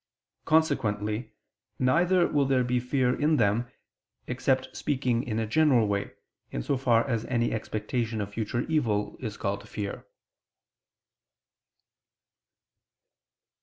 [0.45, 1.31] Consequently
[1.77, 3.69] neither will there be fear in them;
[4.25, 6.09] except speaking in a general way,
[6.49, 10.07] in so far as any expectation of future evil is called fear.